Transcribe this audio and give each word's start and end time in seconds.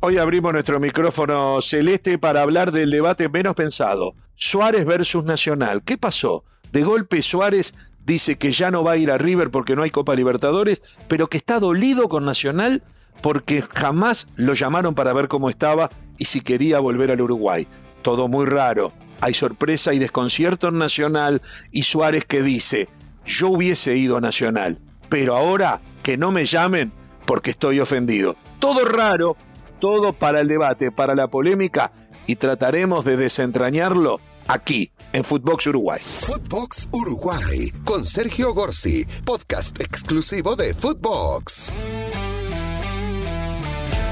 Hoy 0.00 0.16
abrimos 0.16 0.52
nuestro 0.52 0.78
micrófono 0.78 1.60
celeste 1.60 2.18
para 2.18 2.42
hablar 2.42 2.70
del 2.70 2.92
debate 2.92 3.28
menos 3.28 3.56
pensado. 3.56 4.14
Suárez 4.36 4.84
versus 4.84 5.24
Nacional. 5.24 5.82
¿Qué 5.82 5.98
pasó? 5.98 6.44
De 6.70 6.84
golpe 6.84 7.20
Suárez 7.20 7.74
dice 8.06 8.38
que 8.38 8.52
ya 8.52 8.70
no 8.70 8.84
va 8.84 8.92
a 8.92 8.96
ir 8.96 9.10
a 9.10 9.18
River 9.18 9.50
porque 9.50 9.74
no 9.74 9.82
hay 9.82 9.90
Copa 9.90 10.14
Libertadores, 10.14 10.82
pero 11.08 11.26
que 11.26 11.36
está 11.36 11.58
dolido 11.58 12.08
con 12.08 12.24
Nacional 12.24 12.84
porque 13.22 13.60
jamás 13.60 14.28
lo 14.36 14.54
llamaron 14.54 14.94
para 14.94 15.12
ver 15.12 15.26
cómo 15.26 15.50
estaba 15.50 15.90
y 16.16 16.26
si 16.26 16.42
quería 16.42 16.78
volver 16.78 17.10
al 17.10 17.20
Uruguay. 17.20 17.66
Todo 18.02 18.28
muy 18.28 18.46
raro. 18.46 18.92
Hay 19.20 19.34
sorpresa 19.34 19.92
y 19.94 19.98
desconcierto 19.98 20.68
en 20.68 20.78
Nacional 20.78 21.42
y 21.72 21.82
Suárez 21.82 22.24
que 22.24 22.40
dice, 22.40 22.88
yo 23.26 23.48
hubiese 23.48 23.96
ido 23.96 24.16
a 24.16 24.20
Nacional, 24.20 24.78
pero 25.08 25.34
ahora 25.34 25.80
que 26.04 26.16
no 26.16 26.30
me 26.30 26.44
llamen 26.44 26.92
porque 27.26 27.50
estoy 27.50 27.80
ofendido. 27.80 28.36
Todo 28.60 28.84
raro, 28.84 29.36
todo 29.78 30.12
para 30.12 30.40
el 30.40 30.48
debate, 30.48 30.90
para 30.90 31.14
la 31.14 31.28
polémica 31.28 31.92
y 32.26 32.36
trataremos 32.36 33.04
de 33.04 33.16
desentrañarlo 33.16 34.20
aquí 34.46 34.90
en 35.12 35.24
Footbox 35.24 35.66
Uruguay. 35.68 36.00
Footbox 36.02 36.88
Uruguay 36.92 37.72
con 37.84 38.04
Sergio 38.04 38.54
Gorsi, 38.54 39.06
podcast 39.24 39.80
exclusivo 39.80 40.56
de 40.56 40.74
Footbox. 40.74 41.72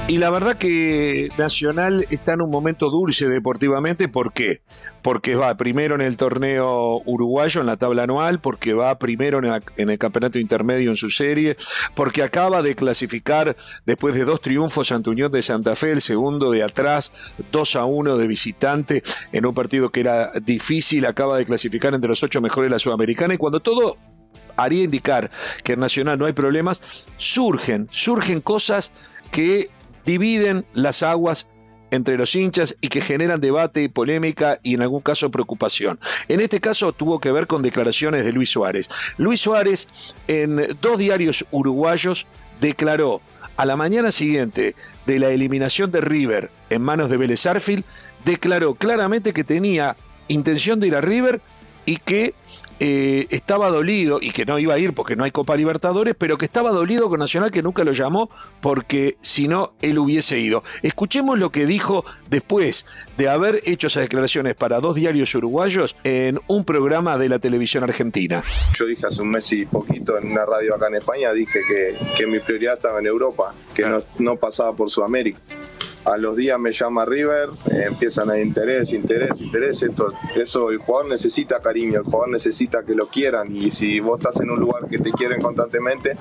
Y 0.09 0.19
la 0.19 0.31
verdad 0.31 0.57
que 0.57 1.31
Nacional 1.37 2.07
está 2.11 2.35
en 2.35 2.43
un 2.43 2.49
momento 2.49 2.91
dulce 2.91 3.29
deportivamente, 3.29 4.07
¿por 4.07 4.33
qué? 4.33 4.63
Porque 5.03 5.35
va 5.35 5.57
primero 5.57 5.97
en 5.97 6.01
el 6.01 6.17
torneo 6.17 7.03
uruguayo, 7.05 7.61
en 7.61 7.67
la 7.67 7.77
tabla 7.77 8.05
anual, 8.05 8.41
porque 8.41 8.73
va 8.73 9.01
primero 9.01 9.41
en, 9.43 9.91
el 9.91 9.99
campeonato 9.99 10.39
intermedio 10.39 10.91
en 10.91 10.97
su 10.97 11.11
serie, 11.11 11.57
porque 11.97 12.23
acaba 12.23 12.63
de 12.63 12.77
clasificar 12.77 13.57
después 13.85 14.15
de 14.15 14.25
dos 14.25 14.41
triunfos 14.41 14.93
ante 14.93 15.11
Unión 15.11 15.33
de 15.33 15.43
Santa 15.43 15.75
Fe, 15.75 15.91
el 15.91 16.01
segundo 16.01 16.53
de 16.53 16.63
atrás, 16.63 17.11
2 17.51 17.75
a 17.75 17.85
1 17.85 18.17
de 18.17 18.27
visitante, 18.29 19.03
en 19.33 19.45
un 19.45 19.55
partido 19.55 19.91
que 19.91 20.01
era 20.01 20.31
difícil, 20.41 21.05
acaba 21.05 21.37
de 21.37 21.47
clasificar 21.47 21.95
entre 21.95 22.09
los 22.09 22.23
ocho 22.23 22.41
mejores 22.41 22.71
de 22.71 22.75
la 22.77 22.79
Sudamericana, 22.79 23.35
y 23.35 23.39
cuando 23.39 23.59
todo 23.59 23.97
haría 24.57 24.85
indicar 24.85 25.33
que 25.65 25.73
en 25.73 25.81
Nacional 25.81 26.17
no 26.17 26.27
hay 26.27 26.33
problemas, 26.33 27.09
surgen, 27.17 27.89
surgen 27.91 28.41
cosas 28.41 28.93
que 29.33 29.69
dividen 30.07 30.65
las 30.73 31.03
aguas 31.03 31.47
entre 31.91 32.17
los 32.17 32.35
hinchas 32.35 32.75
y 32.81 32.89
que 32.89 33.01
generan 33.01 33.41
debate, 33.41 33.83
y 33.83 33.89
polémica 33.89 34.59
y 34.63 34.75
en 34.75 34.83
algún 34.83 35.03
caso 35.03 35.31
preocupación. 35.31 36.01
En 36.29 36.41
este 36.41 36.61
caso 36.61 36.93
tuvo 36.93 37.21
que 37.21 37.33
ver 37.33 37.47
con 37.47 37.63
declaraciones 37.63 38.25
de 38.25 38.33
Luis 38.33 38.51
Suárez. 38.51 38.89
Luis 39.19 39.41
Suárez 39.41 39.89
en 40.27 40.77
dos 40.81 40.99
diarios 40.99 41.45
uruguayos 41.51 42.27
declaró 42.61 43.21
a 43.57 43.67
la 43.67 43.77
mañana 43.77 44.11
siguiente 44.11 44.75
de 45.07 45.19
la 45.19 45.29
eliminación 45.29 45.91
de 45.91 46.01
River 46.01 46.51
en 46.71 46.83
manos 46.83 47.09
de 47.09 47.17
Vélez 47.17 47.47
Arfield, 47.47 47.85
declaró 48.25 48.75
claramente 48.75 49.33
que 49.33 49.45
tenía 49.45 49.97
intención 50.29 50.81
de 50.81 50.89
ir 50.89 50.97
a 50.97 51.01
River 51.01 51.41
y 51.85 51.97
que 51.99 52.35
eh, 52.81 53.27
estaba 53.31 53.71
dolido 53.71 54.19
y 54.21 54.31
que 54.31 54.45
no 54.45 54.59
iba 54.59 54.75
a 54.75 54.79
ir 54.79 54.93
porque 54.93 55.17
no 55.17 55.25
hay 55.25 55.31
Copa 55.31 55.57
Libertadores, 55.57 56.15
pero 56.17 56.39
que 56.39 56.45
estaba 56.45 56.71
dolido 56.71 57.09
con 57.09 57.21
Nacional 57.21 57.51
que 57.51 57.63
nunca 57.63 57.85
lo 57.85 57.93
llamó 57.93 58.31
porque 58.61 59.17
si 59.23 59.49
no 59.49 59.73
él 59.81 59.99
hubiese 59.99 60.39
ido. 60.39 60.63
Escuchemos 60.83 61.39
lo 61.39 61.51
que 61.51 61.67
dijo 61.67 62.05
después 62.29 62.87
de 63.17 63.29
haber 63.29 63.63
hecho 63.65 63.87
esas 63.87 64.03
declaraciones 64.03 64.55
para 64.55 64.81
dos 64.81 64.95
diarios 64.95 65.35
uruguayos 65.35 65.97
en 66.05 66.41
un 66.47 66.65
programa 66.65 67.19
de 67.19 67.29
la 67.29 67.39
televisión 67.39 67.85
argentina. 67.85 68.45
Yo 68.77 68.87
dije 68.87 69.07
hace 69.07 69.23
un 69.23 69.31
mes 69.31 69.51
y 69.53 69.65
poquito 69.67 70.19
en 70.19 70.33
una 70.33 70.45
radio 70.45 70.75
acá 70.75 70.89
en 70.89 70.97
España, 70.97 71.33
dije 71.33 71.61
que, 72.17 72.27
mi 72.27 72.41
prioridad 72.41 72.75
estaba 72.75 72.99
en 72.99 73.07
Europa, 73.07 73.55
que 73.73 73.83
no, 73.83 74.03
no 74.19 74.37
pasaba 74.37 74.75
por 74.75 74.91
Sudamérica 74.91 75.39
a 76.07 76.17
los 76.17 76.37
días 76.37 76.59
me 76.59 76.73
llama 76.73 77.05
River, 77.05 77.51
empiezan 77.69 78.31
a 78.31 78.39
interés, 78.39 78.93
interés, 78.93 79.41
interés. 79.41 79.83
Esto, 79.83 80.13
eso 80.37 80.71
el 80.71 80.79
jugador 80.79 81.09
necesita 81.11 81.61
cariño, 81.61 81.99
el 81.99 82.05
jugador 82.05 82.29
necesita 82.29 82.85
que 82.85 82.95
lo 82.95 83.09
quieran 83.09 83.55
y 83.55 83.71
si 83.73 83.99
vos 83.99 84.21
estás 84.21 84.41
en 84.41 84.51
un 84.51 84.61
lugar 84.61 84.87
que 84.89 84.99
te 84.99 85.11
quieren 85.11 85.41
constantemente, 85.41 86.17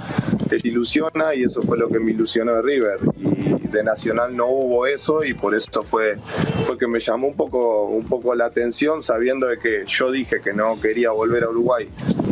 te 0.49 0.57
ilusiona 0.67 1.35
y 1.35 1.43
eso 1.43 1.61
fue 1.61 1.77
lo 1.77 1.87
que 1.87 1.99
me 1.99 2.11
ilusionó 2.11 2.55
de 2.55 2.61
River. 2.63 2.99
Y 3.17 3.67
de 3.67 3.83
Nacional 3.83 4.35
no 4.35 4.47
hubo 4.47 4.87
eso 4.87 5.23
y 5.23 5.33
por 5.33 5.53
eso 5.53 5.83
fue, 5.83 6.17
fue 6.63 6.77
que 6.77 6.87
me 6.87 6.99
llamó 6.99 7.27
un 7.27 7.35
poco, 7.35 7.85
un 7.85 8.07
poco 8.07 8.33
la 8.33 8.45
atención 8.45 9.03
sabiendo 9.03 9.47
de 9.47 9.59
que 9.59 9.83
yo 9.87 10.11
dije 10.11 10.41
que 10.41 10.53
no 10.53 10.79
quería 10.81 11.11
volver 11.11 11.43
a 11.43 11.49
Uruguay 11.49 11.89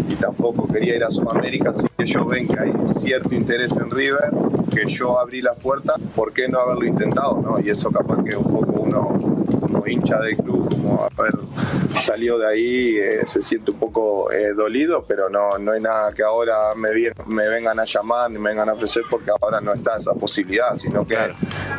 y 0.09 0.15
tampoco 0.15 0.67
quería 0.67 0.95
ir 0.95 1.03
a 1.03 1.11
Sudamérica, 1.11 1.71
así 1.71 1.85
que 1.97 2.05
yo 2.05 2.25
ven 2.25 2.47
que 2.47 2.59
hay 2.59 2.73
cierto 2.93 3.35
interés 3.35 3.75
en 3.77 3.89
River, 3.89 4.31
que 4.73 4.89
yo 4.89 5.19
abrí 5.19 5.41
la 5.41 5.53
puerta, 5.53 5.93
¿por 6.15 6.33
qué 6.33 6.47
no 6.47 6.59
haberlo 6.59 6.85
intentado? 6.85 7.41
¿no? 7.41 7.59
Y 7.59 7.69
eso 7.69 7.91
capaz 7.91 8.23
que 8.23 8.35
un 8.35 8.43
poco 8.43 8.71
uno 8.81 9.45
como 9.59 9.87
hincha 9.87 10.19
del 10.19 10.37
club, 10.37 10.69
como 10.69 10.92
haber 11.23 12.01
salido 12.01 12.39
de 12.39 12.47
ahí, 12.47 12.97
eh, 12.97 13.21
se 13.27 13.41
siente 13.41 13.71
un 13.71 13.79
poco 13.79 14.31
eh, 14.31 14.53
dolido, 14.53 15.05
pero 15.05 15.29
no, 15.29 15.57
no 15.57 15.71
hay 15.71 15.81
nada 15.81 16.13
que 16.13 16.23
ahora 16.23 16.75
me, 16.75 16.89
me 17.27 17.47
vengan 17.47 17.79
a 17.79 17.85
llamar 17.85 18.31
ni 18.31 18.39
me 18.39 18.49
vengan 18.49 18.69
a 18.69 18.73
ofrecer 18.73 19.03
porque 19.09 19.31
ahora 19.41 19.61
no 19.61 19.73
está 19.73 19.97
esa 19.97 20.13
posibilidad, 20.13 20.75
sino 20.75 21.05
que 21.05 21.17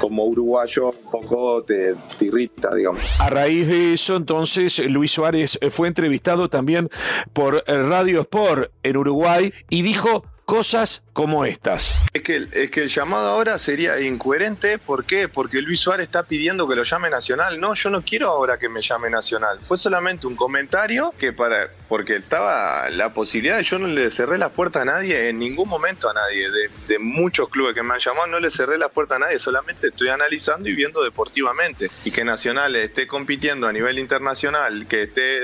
como 0.00 0.25
uruguayo 0.25 0.91
un 0.91 1.10
poco 1.10 1.62
te, 1.62 1.94
te 2.19 2.25
irrita, 2.27 2.75
digamos. 2.75 3.03
A 3.21 3.31
raíz 3.31 3.69
de 3.69 3.94
eso, 3.94 4.16
entonces, 4.16 4.78
Luis 4.91 5.12
Suárez 5.12 5.59
fue 5.71 5.88
entrevistado 5.88 6.49
también 6.49 6.88
por 7.32 7.65
Radio 7.66 8.22
Sport 8.22 8.71
en 8.82 8.97
Uruguay 8.97 9.53
y 9.69 9.82
dijo 9.82 10.25
cosas 10.44 11.03
como 11.12 11.44
estas. 11.44 12.06
Es 12.12 12.22
que, 12.22 12.49
es 12.53 12.71
que 12.71 12.82
el 12.82 12.88
llamado 12.88 13.28
ahora 13.28 13.59
sería 13.59 14.00
incoherente. 14.00 14.78
¿Por 14.78 15.05
qué? 15.05 15.28
Porque 15.28 15.62
Luis 15.62 15.81
Suárez 15.81 16.06
está 16.06 16.25
pidiendo 16.25 16.69
que 16.69 16.75
lo 16.75 16.82
llame 16.82 17.09
Nacional. 17.09 17.60
No, 17.60 17.75
yo 17.75 17.88
no 17.88 18.03
quiero 18.03 18.28
ahora 18.28 18.59
que 18.59 18.69
me 18.69 18.82
llame 18.82 19.10
Nacional. 19.10 19.59
Fue 19.62 19.78
solamente 19.78 20.27
un 20.27 20.37
comentario 20.37 21.15
que 21.19 21.32
para. 21.32 21.71
Porque 21.88 22.16
estaba 22.16 22.91
la 22.91 23.12
posibilidad, 23.15 23.60
yo 23.60 23.78
no 23.78 23.87
le 23.87 24.10
cerré 24.10 24.37
la 24.37 24.49
puerta 24.49 24.82
a 24.82 24.84
nadie 24.84 25.28
en 25.28 25.38
ningún 25.38 25.69
momento 25.69 26.10
a 26.10 26.15
nadie. 26.15 26.49
De, 26.50 26.99
muchos 26.99 27.49
clubes 27.49 27.75
que 27.75 27.82
me 27.82 27.94
han 27.94 28.00
llamado, 28.00 28.26
no 28.26 28.41
le 28.41 28.50
cerré 28.50 28.78
la 28.78 28.88
puerta 28.88 29.16
a 29.16 29.19
nadie. 29.19 29.38
Solamente 29.38 29.88
estoy 29.88 30.09
analizando 30.09 30.69
y 30.69 30.75
viendo 30.75 31.03
deportivamente. 31.05 31.91
Y 32.05 32.11
que 32.11 32.25
Nacional 32.25 32.75
esté 32.76 33.06
compitiendo 33.06 33.69
a 33.69 33.72
nivel 33.72 33.99
internacional, 33.99 34.87
que 34.88 35.05
esté 35.05 35.38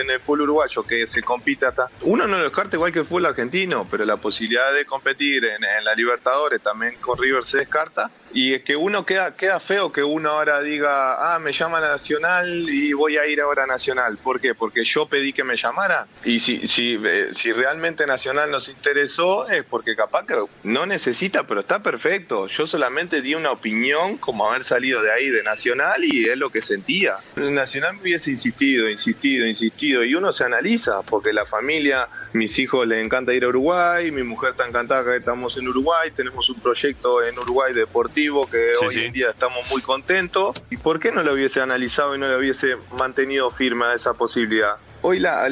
en 0.00 0.10
el 0.10 0.20
fútbol 0.20 0.42
uruguayo, 0.42 0.82
que 0.84 1.06
se 1.06 1.22
compita 1.22 1.68
hasta. 1.68 1.90
Uno 2.02 2.26
no 2.26 2.38
lo 2.38 2.44
descarta 2.44 2.76
igual 2.76 2.92
que 2.92 3.00
el 3.00 3.06
fútbol 3.06 3.26
argentino, 3.26 3.86
pero 3.90 4.04
la 4.04 4.16
posibilidad 4.24 4.72
de 4.72 4.86
competir 4.86 5.44
en, 5.44 5.84
la 5.84 5.94
Libertadores 5.94 6.62
también 6.62 6.96
con 6.98 7.18
River 7.18 7.44
se 7.44 7.58
descarta. 7.58 8.10
Y 8.34 8.52
es 8.52 8.64
que 8.64 8.74
uno 8.74 9.06
queda, 9.06 9.36
queda 9.36 9.60
feo 9.60 9.92
que 9.92 10.02
uno 10.02 10.30
ahora 10.30 10.60
diga, 10.60 11.34
ah, 11.34 11.38
me 11.38 11.52
llama 11.52 11.80
Nacional 11.80 12.68
y 12.68 12.92
voy 12.92 13.16
a 13.16 13.26
ir 13.28 13.40
ahora 13.40 13.62
a 13.62 13.66
Nacional. 13.66 14.18
¿Por 14.18 14.40
qué? 14.40 14.56
Porque 14.56 14.82
yo 14.82 15.06
pedí 15.06 15.32
que 15.32 15.44
me 15.44 15.56
llamara. 15.56 16.08
Y 16.24 16.40
si, 16.40 16.66
si, 16.66 16.98
eh, 17.04 17.30
si 17.36 17.52
realmente 17.52 18.08
Nacional 18.08 18.50
nos 18.50 18.68
interesó, 18.68 19.48
es 19.48 19.62
porque 19.62 19.94
capaz 19.94 20.26
que 20.26 20.34
no 20.64 20.84
necesita, 20.84 21.46
pero 21.46 21.60
está 21.60 21.80
perfecto. 21.80 22.48
Yo 22.48 22.66
solamente 22.66 23.22
di 23.22 23.36
una 23.36 23.52
opinión 23.52 24.18
como 24.18 24.50
haber 24.50 24.64
salido 24.64 25.00
de 25.00 25.12
ahí 25.12 25.30
de 25.30 25.44
Nacional 25.44 26.02
y 26.02 26.28
es 26.28 26.36
lo 26.36 26.50
que 26.50 26.60
sentía. 26.60 27.18
Nacional 27.36 27.94
me 27.94 28.02
hubiese 28.02 28.32
insistido, 28.32 28.90
insistido, 28.90 29.46
insistido. 29.46 30.02
Y 30.02 30.16
uno 30.16 30.32
se 30.32 30.42
analiza, 30.42 31.02
porque 31.02 31.32
la 31.32 31.46
familia, 31.46 32.08
mis 32.32 32.58
hijos 32.58 32.84
les 32.88 33.04
encanta 33.04 33.32
ir 33.32 33.44
a 33.44 33.48
Uruguay, 33.48 34.10
mi 34.10 34.24
mujer 34.24 34.50
está 34.50 34.66
encantada 34.66 35.04
que 35.04 35.18
estamos 35.18 35.56
en 35.56 35.68
Uruguay, 35.68 36.10
tenemos 36.10 36.50
un 36.50 36.58
proyecto 36.58 37.22
en 37.22 37.38
Uruguay 37.38 37.72
deportivo 37.72 38.23
que 38.50 38.72
hoy 38.80 39.04
en 39.04 39.12
día 39.12 39.30
estamos 39.30 39.68
muy 39.70 39.82
contentos. 39.82 40.56
¿Y 40.70 40.76
por 40.76 40.98
qué 41.00 41.12
no 41.12 41.22
lo 41.22 41.34
hubiese 41.34 41.60
analizado 41.60 42.14
y 42.14 42.18
no 42.18 42.28
lo 42.28 42.38
hubiese 42.38 42.76
mantenido 42.98 43.50
firme 43.50 43.84
a 43.86 43.94
esa 43.94 44.14
posibilidad? 44.14 44.76
Hoy 45.04 45.20
la, 45.20 45.48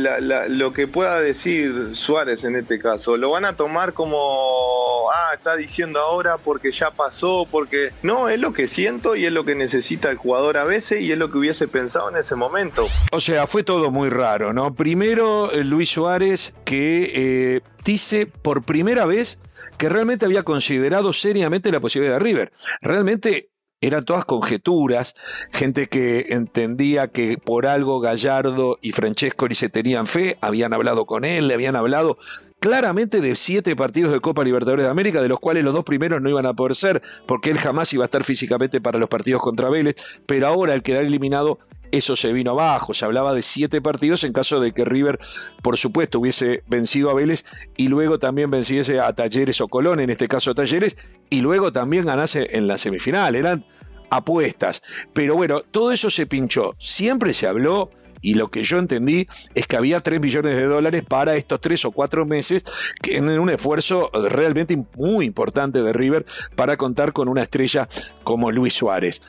lo 0.49 0.73
que 0.73 0.89
pueda 0.89 1.21
decir 1.21 1.91
Suárez 1.95 2.43
en 2.45 2.57
este 2.57 2.79
caso, 2.79 3.19
lo 3.19 3.31
van 3.31 3.45
a 3.45 3.55
tomar 3.55 3.93
como, 3.93 5.11
ah, 5.13 5.35
está 5.35 5.57
diciendo 5.57 6.01
ahora 6.01 6.39
porque 6.39 6.73
ya 6.73 6.91
pasó, 6.91 7.47
porque 7.51 7.91
no, 8.03 8.31
es 8.31 8.41
lo 8.41 8.55
que 8.55 8.67
siento 8.67 9.15
y 9.15 9.27
es 9.27 9.33
lo 9.33 9.45
que 9.45 9.55
necesita 9.55 10.11
el 10.11 10.17
jugador 10.17 10.57
a 10.57 10.65
veces 10.65 11.03
y 11.03 11.13
es 11.13 11.19
lo 11.19 11.31
que 11.31 11.37
hubiese 11.37 11.69
pensado 11.69 12.09
en 12.09 12.17
ese 12.17 12.35
momento. 12.35 12.89
O 13.13 13.21
sea, 13.21 13.47
fue 13.47 13.63
todo 13.63 13.91
muy 13.91 14.09
raro, 14.09 14.55
¿no? 14.55 14.75
Primero, 14.75 15.53
eh, 15.53 15.65
Luis 15.65 15.91
Suárez 15.91 16.55
que 16.65 17.13
eh, 17.15 17.61
dice 17.85 18.27
por 18.27 18.63
primera 18.63 19.05
vez 19.05 19.39
que 19.77 19.91
realmente 19.91 20.25
había 20.25 20.45
considerado 20.45 21.13
seriamente 21.13 21.71
la 21.71 21.81
posibilidad 21.81 22.15
de 22.15 22.25
River. 22.25 22.53
Realmente 22.81 23.52
eran 23.83 24.05
todas 24.05 24.25
conjeturas, 24.25 25.15
gente 25.51 25.89
que 25.89 26.27
entendía 26.31 27.09
que 27.09 27.37
por 27.37 27.67
algo 27.67 28.01
Gallardo 28.01 28.79
y 28.81 28.93
Francescoli 28.93 29.55
se 29.55 29.69
tenían 29.69 30.07
fe, 30.07 30.39
habían 30.41 30.73
hablado 30.73 31.05
con 31.05 31.25
él, 31.25 31.49
le 31.49 31.55
habían 31.55 31.77
hablado 31.77 32.17
claramente 32.61 33.21
de 33.21 33.35
siete 33.35 33.75
partidos 33.75 34.13
de 34.13 34.21
Copa 34.21 34.45
Libertadores 34.45 34.85
de 34.85 34.91
América, 34.91 35.21
de 35.21 35.29
los 35.29 35.41
cuales 35.41 35.65
los 35.65 35.75
dos 35.75 35.85
primeros 35.85 36.23
no 36.23 36.31
iban 36.31 36.47
a 36.47 36.55
poder 36.55 36.77
ser, 36.77 37.03
porque 37.27 37.51
él 37.51 37.59
jamás 37.59 37.93
iba 37.93 38.05
a 38.05 38.07
estar 38.07 38.23
físicamente 38.23 38.81
para 38.81 39.01
los 39.01 39.09
partidos 39.09 39.43
contra 39.43 39.69
Vélez, 39.69 39.97
pero 40.27 40.47
ahora 40.47 40.73
al 40.73 40.83
quedar 40.83 41.05
eliminado 41.05 41.59
eso 41.93 42.17
se 42.17 42.33
vino 42.33 42.51
abajo. 42.51 42.95
Se 42.95 43.05
hablaba 43.05 43.33
de 43.35 43.43
siete 43.43 43.81
partidos 43.81 44.25
en 44.25 44.33
caso 44.33 44.59
de 44.59 44.73
que 44.73 44.85
River, 44.85 45.19
por 45.63 45.77
supuesto, 45.77 46.19
hubiese 46.19 46.65
vencido 46.67 47.11
a 47.11 47.15
Vélez 47.15 47.45
y 47.77 47.89
luego 47.89 48.19
también 48.19 48.51
venciese 48.51 48.99
a 48.99 49.13
Talleres 49.13 49.61
o 49.61 49.69
Colón, 49.69 50.01
en 50.01 50.11
este 50.11 50.27
caso 50.27 50.51
a 50.51 50.55
Talleres, 50.55 50.97
y 51.31 51.41
luego 51.41 51.73
también 51.73 52.07
ganase 52.07 52.57
en 52.57 52.67
la 52.67 52.79
semifinal. 52.79 53.37
Eran 53.37 53.65
apuestas. 54.11 54.83
Pero 55.13 55.37
bueno, 55.37 55.61
todo 55.61 55.93
eso 55.93 56.11
se 56.11 56.27
pinchó. 56.27 56.75
Siempre 56.79 57.33
se 57.33 57.47
habló 57.47 57.91
y 58.23 58.35
lo 58.35 58.49
que 58.49 58.63
yo 58.63 58.79
entendí 58.79 59.27
es 59.55 59.67
que 59.67 59.77
había 59.77 59.99
3 59.99 60.21
millones 60.21 60.57
de 60.57 60.65
dólares 60.65 61.03
para 61.07 61.35
estos 61.35 61.61
3 61.61 61.85
o 61.87 61.91
4 61.91 62.25
meses, 62.25 62.65
que 63.03 63.17
en 63.17 63.29
un 63.29 63.51
esfuerzo 63.51 64.11
realmente 64.31 64.83
muy 64.97 65.27
importante 65.27 65.83
de 65.83 65.93
River 65.93 66.25
para 66.55 66.77
contar 66.77 67.13
con 67.13 67.29
una 67.29 67.43
estrella 67.43 67.89
como 68.23 68.53
Luis 68.53 68.75
Suárez. 68.75 69.21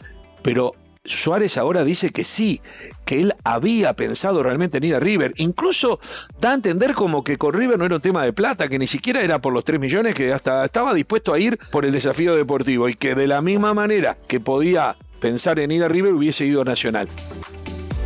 Pero 0.43 0.75
Suárez 1.05 1.57
ahora 1.57 1.83
dice 1.83 2.11
que 2.11 2.23
sí, 2.23 2.61
que 3.03 3.19
él 3.19 3.33
había 3.43 3.93
pensado 3.93 4.41
realmente 4.41 4.77
en 4.77 4.85
ir 4.85 4.95
a 4.95 5.01
River. 5.01 5.33
Incluso 5.35 5.99
da 6.39 6.51
a 6.51 6.53
entender 6.53 6.93
como 6.93 7.25
que 7.25 7.37
con 7.37 7.53
River 7.53 7.77
no 7.77 7.85
era 7.85 7.95
un 7.95 8.01
tema 8.01 8.23
de 8.23 8.31
plata, 8.31 8.69
que 8.69 8.79
ni 8.79 8.87
siquiera 8.87 9.21
era 9.21 9.41
por 9.41 9.51
los 9.51 9.65
3 9.65 9.81
millones, 9.81 10.15
que 10.15 10.31
hasta 10.31 10.63
estaba 10.63 10.93
dispuesto 10.93 11.33
a 11.33 11.39
ir 11.39 11.59
por 11.71 11.83
el 11.83 11.91
desafío 11.91 12.35
deportivo 12.35 12.87
y 12.87 12.93
que 12.93 13.15
de 13.15 13.27
la 13.27 13.41
misma 13.41 13.73
manera 13.73 14.17
que 14.27 14.39
podía 14.39 14.95
pensar 15.19 15.59
en 15.59 15.71
ir 15.71 15.83
a 15.83 15.89
River 15.89 16.13
hubiese 16.13 16.45
ido 16.45 16.61
a 16.61 16.65
Nacional. 16.65 17.09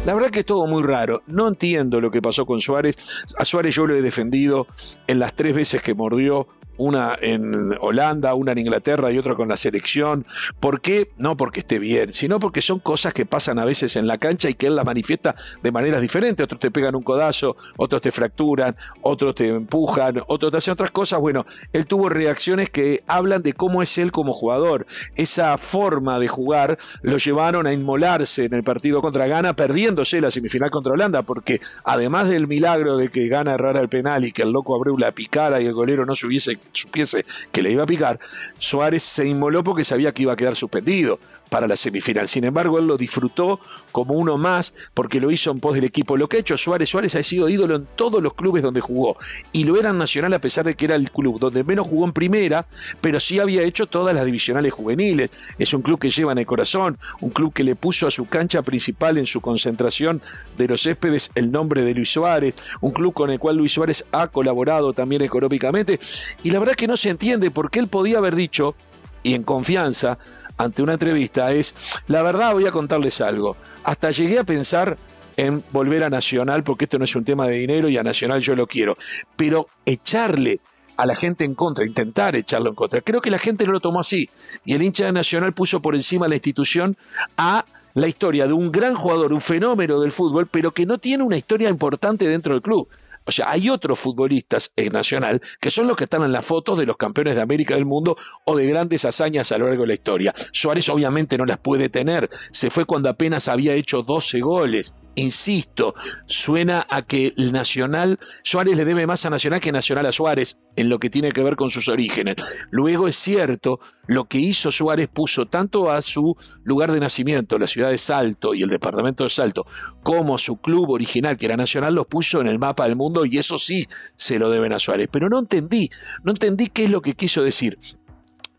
La 0.08 0.16
verdad 0.16 0.32
que 0.32 0.40
es 0.40 0.46
todo 0.46 0.66
muy 0.66 0.82
raro. 0.82 1.22
No 1.28 1.48
entiendo 1.48 2.02
lo 2.02 2.10
que 2.10 2.22
pasó 2.22 2.48
con 2.48 2.62
Suárez. 2.62 2.96
A 3.38 3.46
Suárez 3.46 3.76
yo 3.76 3.86
lo 3.86 3.96
he 3.96 4.02
defendido 4.02 4.66
en 5.06 5.20
las 5.20 5.36
tres 5.36 5.54
veces 5.54 5.84
que 5.84 5.94
mordió 5.94 6.48
una 6.78 7.18
en 7.22 7.76
Holanda, 7.80 8.34
una 8.34 8.52
en 8.52 8.60
Inglaterra 8.60 9.12
y 9.12 9.18
otra 9.18 9.36
con 9.36 9.48
la 9.48 9.58
selección. 9.58 10.26
¿Por 10.60 10.82
qué? 10.82 11.12
No 11.18 11.38
porque 11.38 11.62
esté 11.62 11.80
bien, 11.80 12.14
sino 12.14 12.40
porque 12.40 12.62
son 12.62 12.80
cosas 12.80 13.14
que 13.14 13.26
pasan 13.26 13.60
a 13.60 13.66
veces 13.66 13.96
en 13.96 14.08
la 14.08 14.18
cancha 14.18 14.50
y 14.50 14.54
que 14.54 14.68
él 14.68 14.76
las 14.76 14.86
manifiesta 14.86 15.36
de 15.62 15.72
maneras 15.72 16.02
diferentes. 16.02 16.44
Otros 16.44 16.60
te 16.60 16.72
pegan 16.72 16.96
un 16.96 17.04
codazo, 17.04 17.58
otros 17.78 18.02
te 18.02 18.12
fracturan, 18.12 18.76
otros 19.02 19.36
te 19.36 19.48
empujan, 19.48 20.22
otros 20.28 20.52
te 20.52 20.58
hacen 20.58 20.74
otras 20.74 20.92
cosas. 20.92 21.20
Bueno, 21.20 21.46
él 21.74 21.86
tuvo 21.86 22.10
reacciones 22.10 22.70
que 22.70 23.04
hablan 23.08 23.42
de 23.42 23.54
cómo 23.54 23.82
es 23.82 23.98
él 23.98 24.12
como 24.12 24.34
jugador. 24.34 24.86
Esa 25.16 25.58
forma 25.58 26.20
de 26.20 26.28
jugar 26.28 26.78
lo 27.02 27.18
llevaron 27.18 27.68
a 27.68 27.74
inmolarse 27.74 28.46
en 28.46 28.54
el 28.54 28.64
partido 28.64 29.02
contra 29.02 29.28
Ghana, 29.28 29.56
perdiéndose 29.56 30.22
la 30.22 30.32
semifinal 30.32 30.70
contra 30.70 30.94
Holanda, 30.94 31.24
porque 31.24 31.60
además 31.84 32.30
del 32.30 32.48
milagro 32.48 32.98
de 32.98 33.10
que 33.10 33.28
Ghana 33.28 33.54
errara 33.54 33.82
el 33.82 33.90
penal 33.90 34.26
y 34.26 34.32
que 34.32 34.44
el 34.44 34.52
loco 34.52 34.76
Abreu 34.76 34.98
la 34.98 35.12
picara 35.12 35.62
y 35.62 35.66
el 35.66 35.74
golero 35.74 36.06
no 36.06 36.16
se 36.16 36.28
hubiese 36.28 36.58
supiese 36.72 37.26
que 37.52 37.62
le 37.62 37.72
iba 37.72 37.84
a 37.84 37.88
picar, 37.88 38.20
Suárez 38.58 39.04
se 39.04 39.28
inmoló 39.28 39.64
porque 39.64 39.84
sabía 39.84 40.14
que 40.14 40.24
iba 40.24 40.34
a 40.34 40.36
quedar 40.36 40.56
suspendido 40.56 41.20
para 41.50 41.68
la 41.68 41.76
semifinal. 41.76 42.28
Sin 42.28 42.44
embargo, 42.44 42.80
él 42.80 42.88
lo 42.88 42.98
disfrutó 42.98 43.60
como 43.92 44.16
uno 44.16 44.38
más 44.38 44.74
porque 44.94 45.20
lo 45.20 45.32
hizo 45.32 45.52
en 45.52 45.60
pos 45.60 45.76
del 45.76 45.86
equipo. 45.86 46.18
Lo 46.18 46.28
que 46.28 46.38
ha 46.38 46.40
hecho 46.40 46.58
Suárez, 46.58 46.90
Suárez 46.90 47.16
ha 47.16 47.24
sido 47.24 47.50
ídolo 47.50 47.76
en 47.76 47.88
todos 47.96 48.22
los 48.22 48.34
clubes 48.34 48.64
donde 48.64 48.82
jugó 48.82 49.18
y 49.52 49.64
lo 49.64 49.78
era 49.78 49.90
en 49.90 49.98
Nacional 49.98 50.34
a 50.34 50.40
pesar 50.40 50.66
de 50.66 50.76
que 50.76 50.86
era 50.86 50.96
el 50.96 51.12
club 51.12 51.40
donde 51.40 51.64
menos 51.64 51.88
jugó 51.88 52.06
en 52.06 52.14
primera, 52.14 52.68
pero 53.02 53.20
sí 53.20 53.40
había 53.40 53.64
hecho 53.64 53.88
todas 53.88 54.16
las 54.16 54.26
divisionales 54.26 54.74
juveniles. 54.74 55.32
Es 55.58 55.74
un 55.74 55.82
club 55.82 56.00
que 56.00 56.10
lleva 56.10 56.32
en 56.32 56.38
el 56.40 56.46
corazón, 56.46 56.98
un 57.22 57.30
club 57.30 57.54
que 57.54 57.64
le 57.64 57.76
puso 57.76 58.08
a 58.08 58.12
su 58.12 58.26
cancha 58.26 58.62
principal 58.62 59.18
en 59.18 59.26
su 59.26 59.42
concentración 59.42 60.22
de 60.58 60.68
los 60.68 60.82
céspedes 60.84 61.32
el 61.36 61.52
nombre 61.52 61.84
de 61.84 61.94
Luis 61.94 62.12
Suárez, 62.12 62.56
un 62.82 62.92
club 62.92 63.14
con 63.14 63.30
el 63.30 63.40
cual 63.40 63.58
Luis 63.58 63.72
Suárez 63.72 64.06
ha 64.12 64.28
colaborado 64.28 64.94
también 64.94 65.22
económicamente 65.22 66.00
y 66.44 66.52
la 66.52 66.57
verdad 66.60 66.76
que 66.76 66.88
no 66.88 66.98
se 66.98 67.10
entiende 67.10 67.52
por 67.52 67.70
qué 67.70 67.80
él 67.80 67.88
podía 67.88 68.18
haber 68.18 68.36
dicho 68.36 68.76
y 69.24 69.34
en 69.34 69.44
confianza 69.44 70.18
ante 70.58 70.82
una 70.82 70.94
entrevista 70.94 71.52
es, 71.52 71.76
la 72.08 72.24
verdad 72.24 72.54
voy 72.54 72.66
a 72.66 72.72
contarles 72.72 73.22
algo, 73.22 73.58
hasta 73.84 74.10
llegué 74.12 74.40
a 74.40 74.44
pensar 74.44 74.98
en 75.38 75.64
volver 75.72 76.04
a 76.04 76.10
Nacional, 76.10 76.64
porque 76.64 76.86
esto 76.86 76.98
no 76.98 77.06
es 77.06 77.16
un 77.16 77.24
tema 77.24 77.48
de 77.48 77.56
dinero 77.58 77.90
y 77.90 77.98
a 77.98 78.04
Nacional 78.04 78.42
yo 78.42 78.56
lo 78.56 78.66
quiero, 78.66 78.98
pero 79.36 79.68
echarle 79.86 80.60
a 80.98 81.06
la 81.06 81.16
gente 81.16 81.44
en 81.44 81.54
contra, 81.54 81.86
intentar 81.86 82.36
echarlo 82.36 82.70
en 82.70 82.76
contra. 82.76 83.02
Creo 83.02 83.22
que 83.22 83.30
la 83.30 83.38
gente 83.38 83.66
no 83.66 83.72
lo 83.72 83.80
tomó 83.80 84.00
así 84.00 84.28
y 84.66 84.74
el 84.74 84.82
hincha 84.82 85.06
de 85.06 85.12
Nacional 85.12 85.54
puso 85.54 85.80
por 85.80 85.94
encima 85.94 86.28
la 86.28 86.36
institución 86.36 86.98
a 87.38 87.66
la 87.94 88.08
historia 88.08 88.48
de 88.48 88.54
un 88.54 88.72
gran 88.72 88.96
jugador, 88.96 89.32
un 89.32 89.42
fenómeno 89.42 90.00
del 90.00 90.12
fútbol, 90.12 90.48
pero 90.48 90.72
que 90.72 90.88
no 90.88 90.98
tiene 90.98 91.24
una 91.24 91.38
historia 91.38 91.70
importante 91.70 92.28
dentro 92.28 92.54
del 92.54 92.64
club. 92.64 92.88
O 93.28 93.32
sea, 93.32 93.52
hay 93.52 93.70
otros 93.70 94.00
futbolistas 94.00 94.72
en 94.78 94.94
Nacional 94.94 95.42
que 95.60 95.70
son 95.70 95.86
los 95.88 95.98
que 95.98 96.06
están 96.06 96.24
en 96.24 96.32
las 96.32 96.46
fotos 96.46 96.78
de 96.80 96.86
los 96.86 96.96
campeones 96.96 97.36
de 97.36 97.42
América 97.42 97.76
del 97.76 97.86
mundo 97.86 98.18
o 98.46 98.56
de 98.56 98.66
grandes 98.66 99.04
hazañas 99.04 99.52
a 99.52 99.58
lo 99.58 99.68
largo 99.68 99.84
de 99.84 99.90
la 99.90 99.94
historia. 99.96 100.34
Suárez 100.54 100.88
obviamente 100.88 101.38
no 101.38 101.46
las 101.46 101.58
puede 101.58 101.90
tener. 101.90 102.30
Se 102.52 102.70
fue 102.70 102.86
cuando 102.86 103.10
apenas 103.10 103.50
había 103.50 103.74
hecho 103.74 104.02
12 104.02 104.40
goles 104.40 104.94
insisto, 105.18 105.96
suena 106.26 106.86
a 106.90 107.02
que 107.02 107.34
el 107.38 107.52
Nacional, 107.52 108.20
Suárez 108.44 108.78
le 108.78 108.86
debe 108.86 109.08
más 109.08 109.26
a 109.26 109.30
Nacional 109.30 109.60
que 109.60 109.72
Nacional 109.72 110.06
a 110.06 110.12
Suárez 110.12 110.58
en 110.76 110.90
lo 110.90 111.00
que 111.00 111.10
tiene 111.10 111.32
que 111.32 111.44
ver 111.44 111.56
con 111.56 111.70
sus 111.70 111.90
orígenes. 111.90 112.36
Luego 112.70 113.08
es 113.08 113.16
cierto, 113.16 113.80
lo 114.06 114.26
que 114.26 114.38
hizo 114.38 114.72
Suárez 114.72 115.08
puso 115.08 115.48
tanto 115.48 115.90
a 115.92 116.02
su 116.02 116.38
lugar 116.64 116.92
de 116.92 117.00
nacimiento, 117.00 117.58
la 117.58 117.68
ciudad 117.68 117.90
de 117.90 117.98
Salto 117.98 118.54
y 118.54 118.62
el 118.62 118.70
departamento 118.70 119.24
de 119.24 119.30
Salto, 119.30 119.66
como 120.04 120.38
su 120.38 120.58
club 120.58 120.92
original, 120.92 121.36
que 121.36 121.48
era 121.48 121.58
Nacional, 121.58 121.96
los 121.96 122.08
puso 122.08 122.40
en 122.40 122.48
el 122.48 122.60
mapa 122.60 122.86
del 122.86 122.96
mundo 122.96 123.26
y 123.26 123.38
eso 123.38 123.58
sí 123.58 123.88
se 124.16 124.40
lo 124.40 124.50
deben 124.50 124.74
a 124.74 124.80
Suárez. 124.80 125.10
Pero 125.12 125.30
no 125.30 125.40
entendí, 125.40 125.90
no 126.24 126.32
entendí 126.32 126.68
qué 126.68 126.84
es 126.84 126.92
lo 126.92 127.02
que 127.02 127.16
quiso 127.16 127.42
decir. 127.44 127.78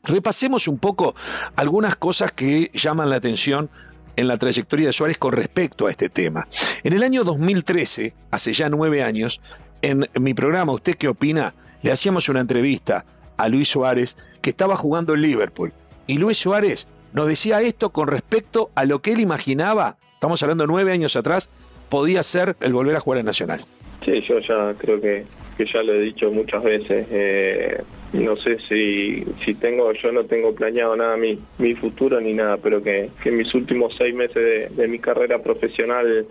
Repasemos 0.04 0.68
un 0.68 0.78
poco 0.78 1.14
algunas 1.54 1.96
cosas 1.96 2.32
que 2.32 2.70
llaman 2.72 3.10
la 3.10 3.16
atención 3.16 3.70
en 4.18 4.26
la 4.26 4.36
trayectoria 4.36 4.88
de 4.88 4.92
Suárez 4.92 5.16
con 5.16 5.32
respecto 5.32 5.86
a 5.86 5.92
este 5.92 6.08
tema. 6.08 6.48
En 6.82 6.92
el 6.92 7.04
año 7.04 7.22
2013, 7.22 8.12
hace 8.32 8.52
ya 8.52 8.68
nueve 8.68 9.04
años, 9.04 9.40
en 9.80 10.08
mi 10.18 10.34
programa 10.34 10.72
¿Usted 10.72 10.96
qué 10.96 11.06
opina? 11.06 11.54
le 11.82 11.92
hacíamos 11.92 12.28
una 12.28 12.40
entrevista 12.40 13.04
a 13.36 13.48
Luis 13.48 13.68
Suárez 13.68 14.16
que 14.42 14.50
estaba 14.50 14.74
jugando 14.76 15.14
en 15.14 15.22
Liverpool. 15.22 15.72
Y 16.08 16.18
Luis 16.18 16.36
Suárez 16.36 16.88
nos 17.12 17.28
decía 17.28 17.60
esto 17.60 17.90
con 17.90 18.08
respecto 18.08 18.70
a 18.74 18.84
lo 18.84 19.00
que 19.00 19.12
él 19.12 19.20
imaginaba, 19.20 19.96
estamos 20.14 20.42
hablando 20.42 20.66
nueve 20.66 20.90
años 20.90 21.14
atrás, 21.14 21.48
podía 21.88 22.24
ser 22.24 22.56
el 22.58 22.72
volver 22.72 22.96
a 22.96 23.00
jugar 23.00 23.20
en 23.20 23.26
Nacional. 23.26 23.60
Sí, 24.04 24.20
yo 24.28 24.40
ya 24.40 24.74
creo 24.78 25.00
que, 25.00 25.24
que 25.56 25.64
ya 25.64 25.80
lo 25.84 25.94
he 25.94 26.00
dicho 26.00 26.32
muchas 26.32 26.64
veces. 26.64 27.06
Eh, 27.08 27.82
no 28.12 28.36
sé 28.36 28.56
si, 28.68 29.22
si 29.44 29.54
tengo, 29.54 29.92
yo 29.92 30.12
no 30.12 30.24
tengo 30.24 30.54
planeado 30.54 30.96
nada 30.96 31.16
mi, 31.16 31.38
mi 31.58 31.74
futuro 31.74 32.20
ni 32.20 32.32
nada, 32.32 32.56
pero 32.56 32.82
que, 32.82 33.10
que 33.22 33.30
mis 33.30 33.54
últimos 33.54 33.94
seis 33.98 34.14
meses 34.14 34.74
de, 34.74 34.88
mi 34.88 34.98
carrera 34.98 35.38
profesional 35.38 36.26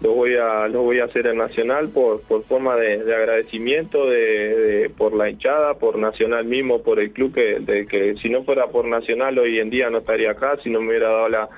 lo 0.00 0.12
voy 0.12 0.36
a 0.36 0.68
lo 0.68 0.82
voy 0.82 1.00
a 1.00 1.04
hacer 1.06 1.26
en 1.26 1.38
Nacional 1.38 1.88
por, 1.88 2.20
por 2.22 2.44
forma 2.44 2.76
de, 2.76 3.00
agradecimiento 3.12 4.08
de, 4.08 4.90
por 4.96 5.14
la 5.14 5.28
hinchada, 5.28 5.74
por 5.74 5.98
Nacional 5.98 6.44
mismo, 6.44 6.82
por 6.82 7.00
el 7.00 7.10
club 7.10 7.34
que, 7.34 7.58
de, 7.58 7.86
que 7.86 8.14
si 8.14 8.28
no 8.28 8.44
fuera 8.44 8.68
por 8.68 8.86
Nacional 8.86 9.36
hoy 9.38 9.58
en 9.58 9.70
día 9.70 9.88
no 9.88 9.98
estaría 9.98 10.30
acá, 10.30 10.56
si 10.62 10.70
no 10.70 10.80
me 10.80 10.90
hubiera 10.90 11.08
dado 11.08 11.28
la, 11.28 11.48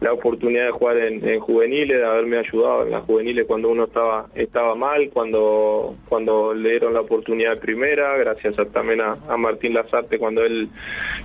la 0.00 0.12
oportunidad 0.12 0.64
de 0.66 0.70
jugar 0.70 0.96
en, 0.96 1.40
juveniles, 1.40 1.98
de 1.98 2.06
haberme 2.06 2.38
ayudado 2.38 2.84
en 2.84 2.92
las 2.92 3.04
juveniles 3.04 3.46
cuando 3.46 3.68
uno 3.68 3.84
estaba 3.84 4.26
estaba 4.34 4.74
mal, 4.74 5.10
cuando 5.12 5.96
cuando 6.08 6.54
le 6.54 6.70
dieron 6.70 6.94
la 6.94 7.00
oportunidad 7.02 7.54
de 7.54 7.60
primera, 7.60 8.16
gracias 8.16 8.54
también 8.72 9.02
a, 9.02 9.17
a 9.28 9.36
Martín 9.36 9.74
Lazarte 9.74 10.18
cuando 10.18 10.44
él 10.44 10.68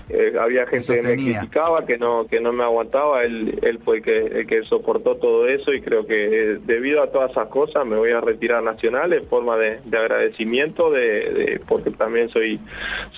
eh, 0.10 0.34
había 0.40 0.66
gente 0.68 0.96
que 0.96 1.02
me 1.02 1.16
criticaba, 1.16 1.86
que 1.86 1.98
no 1.98 2.26
que 2.28 2.40
no 2.40 2.52
me 2.54 2.64
aguantaba, 2.64 3.24
él 3.24 3.60
él 3.62 3.80
fue 3.80 3.98
el 3.98 4.04
que, 4.04 4.46
que 4.48 4.64
soportó 4.64 5.16
todo 5.16 5.48
eso 5.48 5.74
y 5.74 5.82
creo 5.82 6.06
que 6.06 6.52
eh, 6.52 6.60
debido 6.64 7.04
a 7.04 7.08
todas 7.08 7.32
esas 7.32 7.48
cosas 7.48 7.86
me 7.86 7.96
voy 7.96 8.12
a 8.12 8.22
retirar 8.22 8.64
nacional 8.64 9.14
en 9.14 9.26
forma 9.28 9.58
de, 9.58 9.80
agradecimiento 9.92 10.90
de, 10.92 11.62
porque 11.68 11.92
también 11.92 12.30
soy 12.30 12.60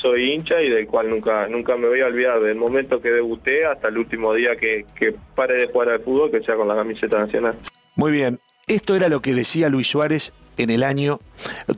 soy 0.01 0.33
hincha 0.33 0.61
y 0.61 0.69
del 0.69 0.87
cual 0.87 1.09
nunca 1.09 1.47
nunca 1.47 1.77
me 1.77 1.87
voy 1.87 2.01
a 2.01 2.07
olvidar. 2.07 2.41
Del 2.41 2.55
momento 2.55 3.01
que 3.01 3.09
debuté 3.09 3.65
hasta 3.65 3.87
el 3.87 3.97
último 3.97 4.33
día 4.33 4.55
que, 4.55 4.85
que 4.97 5.13
pare 5.35 5.55
de 5.55 5.67
jugar 5.67 5.89
al 5.89 5.99
fútbol 6.01 6.31
que 6.31 6.41
sea 6.41 6.55
con 6.55 6.67
la 6.67 6.75
camiseta 6.75 7.19
nacional. 7.19 7.55
Muy 7.95 8.11
bien, 8.11 8.39
esto 8.67 8.95
era 8.95 9.09
lo 9.09 9.21
que 9.21 9.33
decía 9.33 9.69
Luis 9.69 9.87
Suárez 9.87 10.33
en 10.57 10.69
el 10.69 10.83
año 10.83 11.19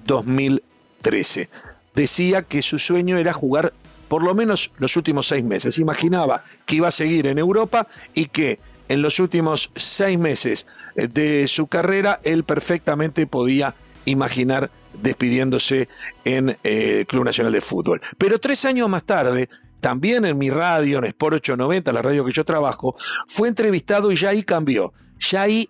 2013 0.06 1.50
decía 1.98 2.44
que 2.44 2.62
su 2.62 2.78
sueño 2.78 3.18
era 3.18 3.34
jugar 3.34 3.74
por 4.08 4.24
lo 4.24 4.34
menos 4.34 4.72
los 4.78 4.96
últimos 4.96 5.28
seis 5.28 5.44
meses. 5.44 5.78
Imaginaba 5.78 6.44
que 6.66 6.78
iba 6.78 6.88
a 6.88 6.92
seguir 6.92 7.28
en 7.28 7.40
Europa 7.40 7.88
y 8.14 8.28
que 8.28 8.60
en 8.88 9.02
los 9.02 9.20
últimos 9.20 9.72
seis 9.76 10.18
meses 10.18 10.66
de 10.96 11.48
su 11.48 11.68
carrera 11.68 12.22
él 12.24 12.44
perfectamente 12.44 13.28
podía 13.28 13.76
imaginar 14.06 14.70
despidiéndose 15.02 15.90
en 16.24 16.52
eh, 16.64 17.00
el 17.00 17.08
Club 17.08 17.26
Nacional 17.26 17.52
de 17.52 17.62
Fútbol. 17.62 18.00
Pero 18.18 18.38
tres 18.38 18.64
años 18.66 18.88
más 18.88 19.04
tarde, 19.04 19.50
también 19.82 20.24
en 20.24 20.38
mi 20.38 20.50
radio, 20.52 21.00
en 21.00 21.06
Sport 21.06 21.36
890, 21.38 21.92
la 21.92 22.02
radio 22.02 22.24
que 22.24 22.32
yo 22.32 22.46
trabajo, 22.46 22.96
fue 23.28 23.48
entrevistado 23.50 24.12
y 24.12 24.16
ya 24.16 24.30
ahí 24.30 24.44
cambió. 24.44 24.94
Ya 25.20 25.42
ahí 25.42 25.68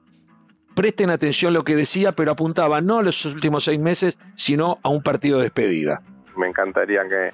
presten 0.75 1.09
atención 1.09 1.53
lo 1.53 1.63
que 1.63 1.75
decía, 1.75 2.11
pero 2.11 2.31
apuntaba 2.31 2.81
no 2.81 2.99
a 2.99 3.03
los 3.03 3.25
últimos 3.25 3.63
seis 3.63 3.79
meses, 3.79 4.19
sino 4.35 4.77
a 4.83 4.89
un 4.89 5.01
partido 5.01 5.37
de 5.37 5.45
despedida 5.45 6.03
me 6.37 6.47
encantaría 6.47 7.03
que, 7.07 7.31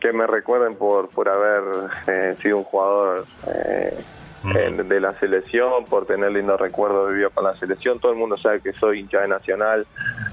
que 0.00 0.12
me 0.12 0.26
recuerden 0.26 0.76
por, 0.76 1.08
por 1.08 1.28
haber 1.28 1.62
eh, 2.06 2.36
sido 2.42 2.58
un 2.58 2.64
jugador 2.64 3.24
eh, 3.46 3.96
mm. 4.42 4.88
de 4.88 5.00
la 5.00 5.14
selección, 5.18 5.84
por 5.86 6.06
tener 6.06 6.32
lindos 6.32 6.60
recuerdos 6.60 7.10
de 7.10 7.16
vida 7.16 7.28
con 7.30 7.44
la 7.44 7.56
selección. 7.56 7.98
Todo 7.98 8.12
el 8.12 8.18
mundo 8.18 8.36
sabe 8.36 8.60
que 8.60 8.72
soy 8.72 9.00
hincha 9.00 9.20
de 9.20 9.28
Nacional, 9.28 9.86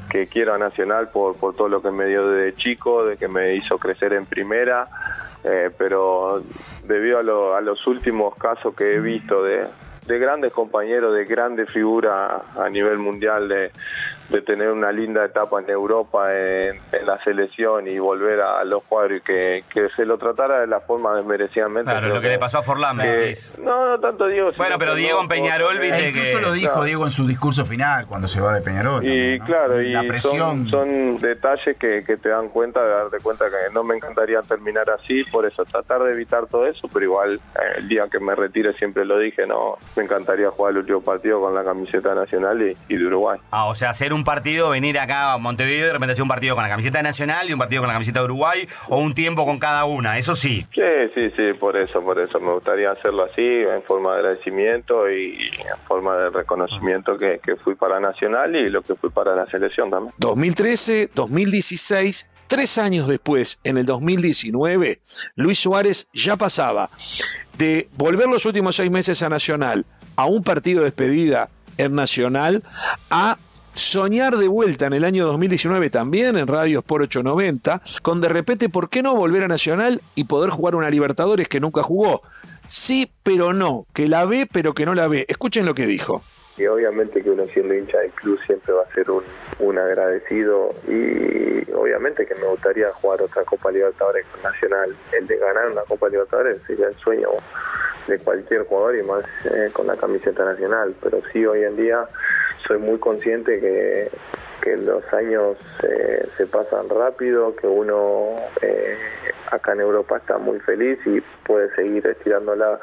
que 0.09 0.27
quiero 0.27 0.53
a 0.53 0.57
Nacional 0.57 1.09
por, 1.09 1.35
por 1.37 1.55
todo 1.55 1.69
lo 1.69 1.81
que 1.81 1.91
me 1.91 2.05
dio 2.05 2.27
de 2.27 2.55
chico, 2.55 3.05
de 3.05 3.17
que 3.17 3.27
me 3.27 3.55
hizo 3.55 3.77
crecer 3.77 4.13
en 4.13 4.25
primera. 4.25 4.87
Eh, 5.43 5.69
pero 5.77 6.43
debido 6.83 7.53
a, 7.53 7.57
a 7.57 7.61
los 7.61 7.87
últimos 7.87 8.35
casos 8.35 8.75
que 8.75 8.95
he 8.95 8.99
visto 8.99 9.41
de, 9.41 9.65
de 10.09 10.19
grandes 10.19 10.51
compañeros, 10.51 11.13
de 11.13 11.23
grandes 11.23 11.69
figuras 11.69 12.41
a 12.57 12.69
nivel 12.69 12.97
mundial, 12.97 13.47
de, 13.47 13.71
de 14.29 14.41
tener 14.41 14.69
una 14.69 14.91
linda 14.91 15.25
etapa 15.25 15.59
en 15.59 15.69
Europa, 15.69 16.33
en, 16.33 16.79
la 17.05 17.21
selección 17.23 17.87
y 17.87 17.97
volver 17.97 18.41
a 18.41 18.63
los 18.63 18.83
cuadros 18.83 19.19
y 19.19 19.21
que, 19.21 19.63
se 19.95 20.05
lo 20.05 20.17
tratara 20.17 20.61
de 20.61 20.67
la 20.67 20.79
forma 20.81 21.15
desmerecidamente. 21.15 21.91
Claro, 21.91 22.07
lo 22.09 22.21
que, 22.21 22.29
le 22.29 22.39
pasó 22.39 22.59
a 22.59 22.63
Forlán, 22.63 22.97
me 22.97 23.33
No, 23.57 23.89
no 23.89 23.99
tanto 23.99 24.27
Diego. 24.27 24.51
Bueno, 24.57 24.77
pero 24.77 24.95
Diego 24.95 25.21
en 25.21 25.27
Peñarol, 25.27 25.79
viste 25.79 25.97
que... 25.97 26.09
Incluso 26.09 26.39
lo 26.39 26.51
dijo 26.53 26.83
Diego 26.83 27.05
en 27.05 27.11
su 27.11 27.25
discurso 27.25 27.65
final, 27.65 28.05
cuando 28.07 28.27
se 28.27 28.39
va 28.39 28.53
de 28.53 28.61
Peñarol. 28.61 29.03
Y 29.03 29.39
claro, 29.41 29.81
y 29.81 29.91
la 29.91 30.03
presión... 30.03 30.69
son, 30.69 31.19
detalles 31.19 31.77
que, 31.77 32.01
te 32.01 32.29
dan 32.29 32.49
cuenta, 32.49 32.83
de 32.83 32.89
darte 32.89 33.17
cuenta 33.19 33.45
que 33.45 33.73
no 33.73 33.83
me 33.83 33.95
encantaría 33.95 34.41
terminar 34.41 34.89
así, 34.89 35.23
por 35.25 35.45
eso 35.45 35.65
tratar 35.65 36.03
de 36.03 36.13
evitar 36.13 36.47
todo 36.47 36.67
eso, 36.67 36.87
pero 36.93 37.05
igual 37.05 37.35
eh, 37.35 37.77
el 37.77 37.87
día 37.87 38.07
que 38.11 38.19
me 38.19 38.35
retire 38.35 38.73
siempre 38.73 39.05
lo 39.05 39.17
dije, 39.17 39.47
no, 39.47 39.77
me 39.95 40.03
encantaría 40.03 40.49
jugar 40.51 40.71
el 40.71 40.79
último 40.79 41.01
partido 41.01 41.39
con 41.39 41.55
la 41.55 41.63
camiseta 41.63 42.13
nacional 42.13 42.61
y, 42.61 42.77
y 42.87 42.97
de 42.97 43.05
Uruguay. 43.05 43.39
Ah, 43.51 43.65
o 43.65 43.75
sea, 43.75 43.89
hacer 43.89 44.13
un 44.13 44.18
un 44.19 44.23
partido, 44.25 44.69
venir 44.69 44.99
acá 44.99 45.33
a 45.33 45.37
Montevideo 45.37 45.79
y 45.79 45.87
de 45.87 45.93
repente 45.93 46.11
hacer 46.11 46.23
un 46.23 46.29
partido 46.29 46.55
con 46.55 46.63
la 46.63 46.69
camiseta 46.69 47.01
nacional 47.01 47.49
y 47.49 47.53
un 47.53 47.59
partido 47.59 47.81
con 47.81 47.87
la 47.87 47.93
camiseta 47.93 48.19
de 48.19 48.25
Uruguay 48.25 48.67
o 48.89 48.97
un 48.97 49.13
tiempo 49.13 49.45
con 49.45 49.59
cada 49.59 49.85
una, 49.85 50.17
eso 50.17 50.35
sí. 50.35 50.65
Sí, 50.73 50.81
sí, 51.15 51.31
sí, 51.35 51.53
por 51.59 51.77
eso, 51.77 52.01
por 52.01 52.19
eso. 52.19 52.39
Me 52.39 52.53
gustaría 52.53 52.91
hacerlo 52.91 53.23
así, 53.23 53.41
en 53.41 53.81
forma 53.83 54.13
de 54.13 54.19
agradecimiento 54.19 55.09
y 55.09 55.49
en 55.59 55.77
forma 55.87 56.17
de 56.17 56.29
reconocimiento 56.29 57.17
que, 57.17 57.39
que 57.39 57.55
fui 57.55 57.75
para 57.75 57.99
Nacional 57.99 58.55
y 58.55 58.69
lo 58.69 58.81
que 58.81 58.95
fui 58.95 59.09
para 59.09 59.35
la 59.35 59.45
selección 59.47 59.89
también. 59.89 60.13
2013, 60.17 61.09
2016 61.15 62.29
Tres 62.49 62.79
años 62.79 63.07
después, 63.07 63.59
en 63.63 63.77
el 63.77 63.85
2019, 63.85 65.01
Luis 65.35 65.59
Suárez 65.59 66.09
ya 66.13 66.35
pasaba 66.35 66.89
de 67.59 67.87
volver 67.95 68.27
los 68.27 68.43
últimos 68.47 68.75
seis 68.75 68.89
meses 68.89 69.21
a 69.21 69.29
Nacional 69.29 69.85
a 70.15 70.25
un 70.25 70.43
partido 70.43 70.79
de 70.79 70.85
despedida 70.85 71.51
en 71.77 71.93
Nacional 71.93 72.63
a 73.11 73.37
soñar 73.73 74.37
de 74.37 74.47
vuelta 74.47 74.87
en 74.87 74.93
el 74.93 75.03
año 75.03 75.25
2019 75.25 75.89
también 75.89 76.37
en 76.37 76.47
Radios 76.47 76.83
por 76.83 77.01
890, 77.01 77.81
con 78.01 78.21
de 78.21 78.29
repente, 78.29 78.69
¿por 78.69 78.89
qué 78.89 79.03
no 79.03 79.15
volver 79.15 79.43
a 79.43 79.47
Nacional 79.47 80.01
y 80.15 80.25
poder 80.25 80.49
jugar 80.49 80.75
una 80.75 80.89
Libertadores 80.89 81.47
que 81.47 81.59
nunca 81.59 81.83
jugó? 81.83 82.21
Sí, 82.67 83.11
pero 83.23 83.53
no, 83.53 83.85
que 83.93 84.07
la 84.07 84.25
ve, 84.25 84.47
pero 84.51 84.73
que 84.73 84.85
no 84.85 84.93
la 84.93 85.07
ve. 85.07 85.25
Escuchen 85.27 85.65
lo 85.65 85.73
que 85.73 85.85
dijo. 85.85 86.21
Y 86.57 86.67
obviamente 86.67 87.23
que 87.23 87.31
uno 87.31 87.45
siendo 87.53 87.73
hincha 87.73 87.99
del 87.99 88.11
club 88.11 88.37
siempre 88.45 88.73
va 88.73 88.83
a 88.83 88.93
ser 88.93 89.09
un, 89.09 89.23
un 89.59 89.77
agradecido 89.77 90.75
y 90.87 91.71
obviamente 91.71 92.25
que 92.25 92.35
me 92.35 92.47
gustaría 92.47 92.91
jugar 92.91 93.21
otra 93.21 93.43
Copa 93.45 93.71
Libertadores 93.71 94.25
con 94.27 94.43
Nacional. 94.43 94.93
El 95.13 95.25
de 95.25 95.37
ganar 95.37 95.71
una 95.71 95.81
Copa 95.83 96.09
Libertadores 96.09 96.61
sería 96.67 96.87
el 96.87 96.95
sueño 96.97 97.29
de 98.07 98.19
cualquier 98.19 98.65
jugador 98.65 98.97
y 98.97 99.03
más 99.03 99.23
eh, 99.45 99.69
con 99.71 99.87
la 99.87 99.95
camiseta 99.95 100.43
nacional. 100.43 100.93
Pero 101.01 101.21
sí, 101.31 101.45
hoy 101.45 101.63
en 101.63 101.77
día 101.77 102.05
soy 102.67 102.77
muy 102.79 102.97
consciente 102.99 103.59
que, 103.59 104.09
los 104.77 105.03
años 105.13 105.57
eh, 105.81 106.27
se 106.37 106.45
pasan 106.45 106.89
rápido, 106.89 107.55
que 107.55 107.65
uno 107.65 108.35
eh, 108.61 108.95
acá 109.49 109.73
en 109.73 109.79
Europa 109.79 110.17
está 110.17 110.37
muy 110.37 110.59
feliz 110.59 110.99
y 111.07 111.21
puede 111.43 111.73
seguir 111.73 112.05
estirándola 112.05 112.79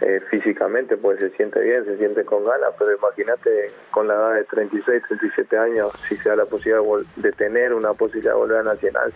eh, 0.00 0.20
físicamente, 0.30 0.96
pues 0.96 1.18
se 1.18 1.30
siente 1.30 1.60
bien, 1.60 1.84
se 1.84 1.96
siente 1.96 2.24
con 2.24 2.44
ganas, 2.44 2.70
pero 2.78 2.96
imagínate 2.96 3.72
con 3.90 4.06
la 4.06 4.14
edad 4.14 4.34
de 4.34 4.44
36, 4.44 5.02
37 5.08 5.58
años, 5.58 5.92
si 6.08 6.16
se 6.16 6.28
da 6.28 6.36
la 6.36 6.44
posibilidad 6.44 6.82
de 7.16 7.32
tener 7.32 7.74
una 7.74 7.94
posibilidad 7.94 8.32
de 8.32 8.38
volver 8.38 8.58
a 8.58 8.62
Nacional 8.62 9.12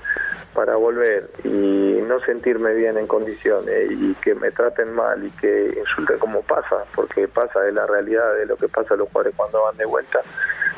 para 0.55 0.77
volver 0.77 1.31
y 1.45 2.01
no 2.07 2.19
sentirme 2.21 2.75
bien 2.75 2.99
en 2.99 3.07
condiciones 3.07 3.91
y 3.91 4.15
que 4.17 4.35
me 4.35 4.51
traten 4.51 4.93
mal 4.93 5.25
y 5.25 5.31
que 5.31 5.73
insulten 5.79 6.19
como 6.19 6.43
pasa, 6.43 6.85
porque 6.95 7.29
pasa 7.29 7.61
de 7.61 7.73
la 7.73 7.87
realidad 7.87 8.35
de 8.35 8.47
lo 8.47 8.57
que 8.57 8.69
pasa 8.69 8.95
a 8.95 8.97
los 8.97 9.09
jugadores 9.09 9.35
cuando 9.37 9.63
van 9.63 9.77
de 9.77 9.87
vuelta. 9.87 10.21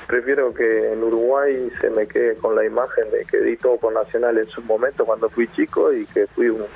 Prefiero 0.07 0.53
que 0.53 0.93
en 0.93 1.03
Uruguay 1.03 1.71
se 1.81 1.89
me 1.89 2.07
quede 2.07 2.37
con 2.37 2.55
la 2.55 2.65
imagen 2.65 3.11
de 3.11 3.25
que 3.25 3.39
di 3.39 3.57
todo 3.57 3.79
con 3.79 3.95
Nacional 3.95 4.37
en 4.37 4.49
su 4.49 4.61
momento 4.63 5.07
cuando 5.07 5.31
fui 5.31 5.49
chico 5.49 5.93
y 5.93 6.05
que 6.07 6.27
fui 6.27 6.51
un, 6.51 6.67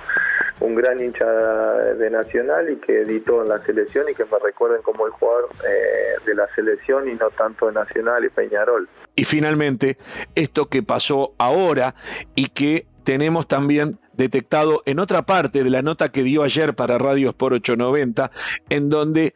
un 0.61 0.75
gran 0.75 1.01
hincha 1.03 1.25
de 1.25 2.11
Nacional 2.11 2.71
y 2.71 2.77
que 2.77 3.03
editó 3.03 3.43
en 3.43 3.49
la 3.49 3.65
selección 3.65 4.07
y 4.11 4.15
que 4.15 4.25
me 4.25 4.39
recuerden 4.43 4.83
como 4.83 5.07
el 5.07 5.13
jugador 5.13 5.49
eh, 5.65 6.25
de 6.25 6.35
la 6.35 6.47
selección 6.55 7.09
y 7.09 7.15
no 7.15 7.31
tanto 7.31 7.67
de 7.67 7.73
Nacional 7.73 8.25
y 8.25 8.29
Peñarol. 8.29 8.89
Y 9.15 9.25
finalmente, 9.25 9.99
esto 10.35 10.69
que 10.69 10.83
pasó 10.83 11.35
ahora 11.39 11.95
y 12.35 12.49
que 12.49 12.87
tenemos 13.05 13.47
también 13.47 13.99
detectado 14.13 14.83
en 14.85 14.99
otra 14.99 15.23
parte 15.23 15.65
de 15.65 15.71
la 15.71 15.83
nota 15.83 16.11
que 16.11 16.23
dio 16.23 16.43
ayer 16.43 16.75
para 16.75 16.99
Radios 16.99 17.35
por 17.35 17.53
890, 17.53 18.31
en 18.69 18.91
donde 18.91 19.33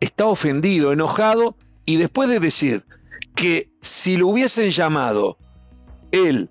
está 0.00 0.26
ofendido, 0.26 0.92
enojado, 0.92 1.56
y 1.84 1.96
después 1.96 2.28
de 2.28 2.38
decir 2.38 2.84
que 3.34 3.70
si 3.80 4.16
lo 4.16 4.28
hubiesen 4.28 4.70
llamado, 4.70 5.38
él 6.12 6.50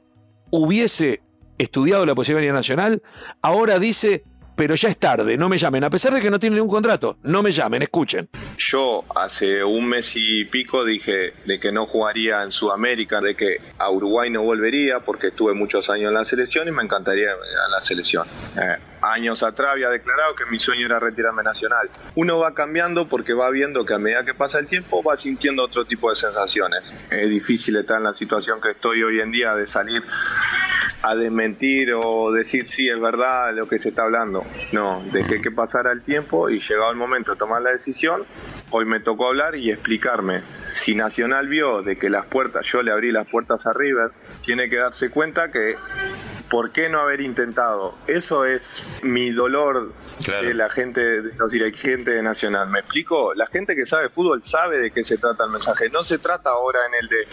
hubiese 0.50 1.22
estudiado 1.58 2.06
la 2.06 2.16
posibilidad 2.16 2.54
nacional, 2.54 3.02
ahora 3.42 3.80
dice, 3.80 4.24
pero 4.58 4.74
ya 4.74 4.90
es 4.90 4.98
tarde, 4.98 5.38
no 5.38 5.50
me 5.50 5.58
llamen, 5.58 5.84
a 5.84 5.90
pesar 5.90 6.14
de 6.14 6.20
que 6.20 6.32
no 6.32 6.40
tiene 6.40 6.56
ningún 6.56 6.72
contrato, 6.72 7.18
no 7.22 7.44
me 7.44 7.52
llamen, 7.52 7.84
escuchen. 7.84 8.28
Yo 8.58 9.06
hace 9.16 9.64
un 9.64 9.88
mes 9.88 10.14
y 10.16 10.46
pico 10.46 10.84
dije 10.84 11.34
de 11.46 11.60
que 11.60 11.72
no 11.72 11.86
jugaría 11.86 12.42
en 12.42 12.52
Sudamérica, 12.52 13.22
de 13.22 13.36
que 13.36 13.58
a 13.78 13.92
Uruguay 13.92 14.32
no 14.32 14.42
volvería 14.42 15.00
porque 15.02 15.28
estuve 15.28 15.54
muchos 15.54 15.92
años 15.92 16.10
en 16.10 16.16
la 16.16 16.26
selección 16.26 16.68
y 16.68 16.72
me 16.72 16.82
encantaría 16.82 17.30
a 17.32 17.70
la 17.70 17.80
selección. 17.82 18.26
Eh, 18.60 18.78
años 19.02 19.44
atrás 19.44 19.74
había 19.74 19.90
declarado 19.90 20.34
que 20.36 20.46
mi 20.48 20.58
sueño 20.58 20.88
era 20.88 21.00
retirarme 21.00 21.44
nacional. 21.44 21.90
Uno 22.16 22.40
va 22.40 22.56
cambiando 22.56 23.08
porque 23.08 23.34
va 23.34 23.52
viendo 23.52 23.86
que 23.86 23.94
a 23.94 24.00
medida 24.00 24.26
que 24.26 24.34
pasa 24.34 24.58
el 24.58 24.66
tiempo 24.66 25.04
va 25.04 25.18
sintiendo 25.18 25.64
otro 25.64 25.86
tipo 25.86 26.10
de 26.10 26.16
sensaciones. 26.16 26.82
Es 27.12 27.30
difícil 27.30 27.76
estar 27.76 27.98
en 27.98 28.06
la 28.06 28.14
situación 28.16 28.60
que 28.60 28.72
estoy 28.72 29.04
hoy 29.04 29.20
en 29.20 29.32
día 29.32 29.56
de 29.56 29.68
salir 29.68 30.02
a 31.10 31.16
desmentir 31.16 31.94
o 31.94 32.32
decir 32.32 32.68
sí 32.68 32.90
es 32.90 33.00
verdad 33.00 33.54
lo 33.54 33.68
que 33.68 33.80
se 33.80 33.90
está 33.90 34.04
hablando. 34.04 34.44
No, 34.72 35.02
dejé 35.12 35.42
que 35.42 35.52
pasara 35.52 35.92
el 35.92 36.02
tiempo 36.02 36.50
y 36.50 36.60
llegado 36.60 36.92
el 36.92 36.98
momento 36.98 37.32
de 37.32 37.38
tomar 37.38 37.62
la 37.62 37.72
decisión, 37.72 38.26
hoy 38.72 38.86
me 38.86 39.00
tocó 39.00 39.28
hablar 39.28 39.56
y 39.56 39.72
explicarme. 39.72 40.42
Si 40.74 40.96
Nacional 40.96 41.48
vio 41.48 41.82
de 41.82 41.98
que 41.98 42.10
las 42.10 42.26
puertas, 42.26 42.66
yo 42.66 42.82
le 42.82 42.92
abrí 42.92 43.12
las 43.12 43.28
puertas 43.28 43.66
a 43.68 43.74
River, 43.74 44.12
tiene 44.44 44.70
que 44.70 44.78
darse 44.78 45.10
cuenta 45.10 45.52
que 45.52 45.78
¿por 46.50 46.72
qué 46.72 46.90
no 46.90 47.00
haber 47.00 47.22
intentado? 47.22 47.96
Eso 48.08 48.46
es 48.46 48.84
mi 49.02 49.32
dolor 49.32 49.94
de 50.26 50.54
la 50.54 50.70
gente, 50.70 51.22
de 51.22 51.36
los 51.36 51.52
dirigentes 51.52 52.16
de 52.16 52.24
Nacional. 52.24 52.70
¿Me 52.70 52.80
explico? 52.80 53.34
La 53.34 53.48
gente 53.48 53.76
que 53.76 53.86
sabe 53.86 54.10
fútbol 54.10 54.44
sabe 54.44 54.80
de 54.80 54.92
qué 54.92 55.04
se 55.04 55.18
trata 55.18 55.46
el 55.46 55.52
mensaje. 55.52 55.90
No 55.90 56.04
se 56.04 56.18
trata 56.18 56.50
ahora 56.50 56.80
en 56.88 57.04
el 57.04 57.08
de 57.10 57.28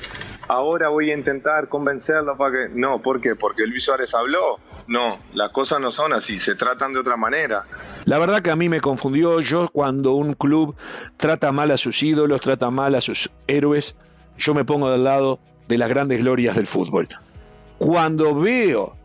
ahora 0.49 0.89
voy 0.89 1.11
a 1.11 1.15
intentar 1.15 1.69
convencerlo 1.69 2.37
para 2.37 2.53
que. 2.53 2.69
No, 2.75 3.01
¿por 3.01 3.21
qué? 3.21 3.35
Porque 3.37 3.67
Luis 3.67 3.85
Suárez 3.85 4.15
habló. 4.15 4.59
No, 4.87 5.19
las 5.33 5.51
cosas 5.51 5.81
no 5.81 5.91
son 5.91 6.13
así, 6.13 6.39
se 6.39 6.55
tratan 6.55 6.93
de 6.93 7.01
otra 7.01 7.17
manera. 7.17 7.65
La 8.05 8.19
verdad 8.19 8.43
que 8.43 8.51
a 8.51 8.57
mí 8.57 8.69
me 8.69 8.81
confundió 8.81 9.41
yo 9.41 9.69
cuando 9.73 10.13
un 10.13 10.35
club 10.35 10.77
trata 11.17 11.53
mal 11.53 11.71
a 11.71 11.77
sus 11.77 12.03
ídolos, 12.03 12.41
trata 12.41 12.71
mal 12.71 12.95
a 12.95 13.01
sus 13.01 13.31
héroes, 13.47 13.97
yo 14.37 14.55
me 14.55 14.65
pongo 14.65 14.91
del 14.91 15.05
lado 15.05 15.41
de 15.69 15.79
las 15.79 15.89
grandes 15.89 16.21
glorias 16.21 16.57
del 16.57 16.67
fútbol. 16.67 17.09
Cuando 17.79 18.35
veo 18.35 18.97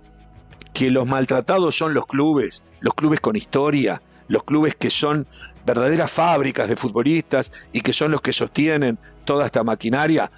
que 0.74 0.90
los 0.90 1.06
maltratados 1.06 1.76
son 1.76 1.94
los 1.94 2.06
clubes, 2.06 2.62
los 2.80 2.94
clubes 2.94 3.20
con 3.20 3.36
historia, 3.36 4.02
los 4.28 4.44
clubes 4.44 4.76
que 4.76 4.90
son 4.90 5.28
verdaderas 5.66 6.12
fábricas 6.12 6.68
de 6.68 6.76
futbolistas 6.76 7.52
y 7.72 7.82
que 7.82 7.94
son 7.94 8.12
los 8.12 8.22
que 8.22 8.34
sostienen 8.34 8.98
toda 9.24 9.46
esta 9.46 9.64
maquinaria 9.64 10.32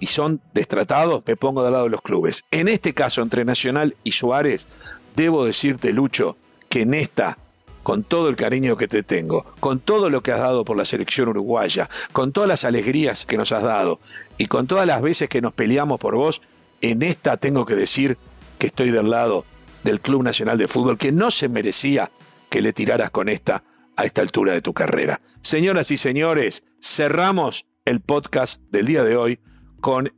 y 0.00 0.06
son 0.06 0.40
destratados, 0.52 1.22
me 1.26 1.36
pongo 1.36 1.62
del 1.62 1.72
lado 1.72 1.84
de 1.84 1.90
los 1.90 2.02
clubes. 2.02 2.44
En 2.50 2.68
este 2.68 2.94
caso, 2.94 3.22
entre 3.22 3.44
Nacional 3.44 3.96
y 4.04 4.12
Suárez, 4.12 4.66
debo 5.14 5.44
decirte, 5.44 5.92
Lucho, 5.92 6.36
que 6.68 6.82
en 6.82 6.94
esta, 6.94 7.38
con 7.82 8.02
todo 8.02 8.28
el 8.28 8.36
cariño 8.36 8.76
que 8.76 8.88
te 8.88 9.02
tengo, 9.02 9.44
con 9.60 9.80
todo 9.80 10.10
lo 10.10 10.22
que 10.22 10.32
has 10.32 10.40
dado 10.40 10.64
por 10.64 10.76
la 10.76 10.84
selección 10.84 11.28
uruguaya, 11.28 11.88
con 12.12 12.32
todas 12.32 12.48
las 12.48 12.64
alegrías 12.64 13.26
que 13.26 13.36
nos 13.36 13.52
has 13.52 13.62
dado 13.62 14.00
y 14.38 14.46
con 14.46 14.66
todas 14.66 14.86
las 14.86 15.00
veces 15.00 15.28
que 15.28 15.40
nos 15.40 15.52
peleamos 15.52 15.98
por 15.98 16.16
vos, 16.16 16.42
en 16.80 17.02
esta 17.02 17.36
tengo 17.36 17.64
que 17.64 17.74
decir 17.74 18.18
que 18.58 18.66
estoy 18.66 18.90
del 18.90 19.10
lado 19.10 19.44
del 19.84 20.00
Club 20.00 20.22
Nacional 20.22 20.58
de 20.58 20.68
Fútbol, 20.68 20.98
que 20.98 21.12
no 21.12 21.30
se 21.30 21.48
merecía 21.48 22.10
que 22.50 22.60
le 22.60 22.72
tiraras 22.72 23.10
con 23.10 23.28
esta 23.28 23.62
a 23.96 24.04
esta 24.04 24.20
altura 24.20 24.52
de 24.52 24.60
tu 24.60 24.74
carrera. 24.74 25.20
Señoras 25.40 25.90
y 25.90 25.96
señores, 25.96 26.64
cerramos 26.82 27.64
el 27.86 28.00
podcast 28.00 28.60
del 28.70 28.86
día 28.86 29.02
de 29.04 29.16
hoy 29.16 29.40
con 29.80 30.12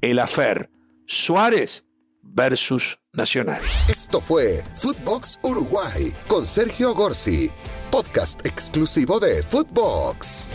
el 0.00 0.18
afer 0.18 0.70
Suárez 1.06 1.84
versus 2.22 2.98
Nacional. 3.12 3.62
Esto 3.88 4.20
fue 4.20 4.62
Footbox 4.76 5.38
Uruguay 5.42 6.12
con 6.26 6.46
Sergio 6.46 6.94
Gorsi 6.94 7.50
podcast 7.94 8.44
exclusivo 8.44 9.20
de 9.20 9.40
Footbox. 9.40 10.48